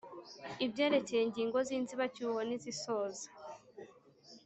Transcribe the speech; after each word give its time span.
Ibyerekeye 0.65 1.21
ingingo 1.25 1.57
z 1.67 1.69
inzibacyuho 1.77 2.39
n 2.49 2.51
izisoza 2.57 3.25